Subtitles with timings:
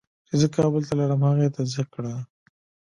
[0.27, 2.13] چې زه کابل ته لاړم هغه یې تصدیق کړه.